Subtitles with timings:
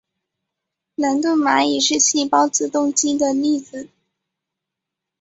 [0.95, 3.87] 兰顿蚂蚁是细胞自动机的例子。